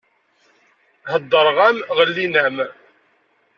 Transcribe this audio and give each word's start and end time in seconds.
Heddreɣ-am 1.11 1.77
ɣellin-am! 1.97 2.57